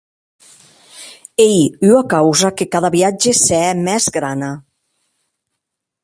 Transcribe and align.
Ei 1.49 1.59
ua 1.89 2.01
causa 2.15 2.55
que 2.57 2.69
cada 2.73 2.91
viatge 2.97 3.33
se 3.43 3.59
hè 3.67 3.71
mès 3.85 4.05
grana. 4.17 4.51